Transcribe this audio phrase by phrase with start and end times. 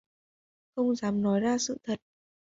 [0.75, 1.99] Không dám nói ra sự thật